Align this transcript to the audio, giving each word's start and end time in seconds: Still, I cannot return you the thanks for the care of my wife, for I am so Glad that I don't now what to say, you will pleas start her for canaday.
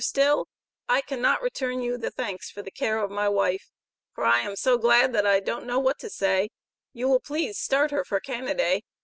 Still, 0.03 0.47
I 0.89 1.01
cannot 1.01 1.43
return 1.43 1.79
you 1.83 1.95
the 1.95 2.09
thanks 2.09 2.49
for 2.49 2.63
the 2.63 2.71
care 2.71 2.97
of 3.03 3.11
my 3.11 3.29
wife, 3.29 3.69
for 4.15 4.23
I 4.25 4.39
am 4.39 4.55
so 4.55 4.79
Glad 4.79 5.13
that 5.13 5.27
I 5.27 5.39
don't 5.39 5.67
now 5.67 5.77
what 5.77 5.99
to 5.99 6.09
say, 6.09 6.49
you 6.91 7.07
will 7.07 7.19
pleas 7.19 7.59
start 7.59 7.91
her 7.91 8.03
for 8.03 8.19
canaday. 8.19 8.81